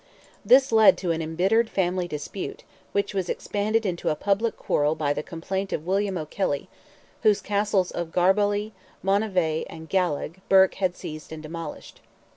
[0.43, 5.13] This led to an embittered family dispute, which was expanded into a public quarrel by
[5.13, 6.69] the complaint of William O'Kelly,
[7.21, 8.71] whose Castles of Garbally,
[9.03, 12.01] Monivea, and Gallagh, Burke had seized and demolished.